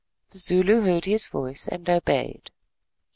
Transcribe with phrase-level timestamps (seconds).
[0.31, 2.49] The Zulu heard his voice, and obeyed.